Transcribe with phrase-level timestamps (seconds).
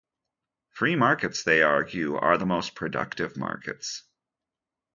[0.71, 4.01] Free markets, they argue, are the most productive markets.